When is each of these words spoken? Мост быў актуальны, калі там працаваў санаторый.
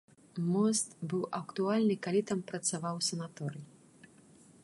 Мост 0.53 0.87
быў 1.11 1.21
актуальны, 1.39 1.95
калі 2.07 2.21
там 2.33 2.39
працаваў 2.49 2.95
санаторый. 3.11 3.63